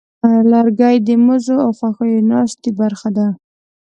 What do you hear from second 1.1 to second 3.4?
مزو او خوښیو ناستې برخه ده.